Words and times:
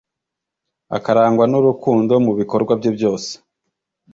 akarangwa 0.97 1.45
n’urukundo 1.51 2.13
mu 2.25 2.31
bikorwa 2.39 2.71
bye 2.79 2.91
byose 2.97 3.31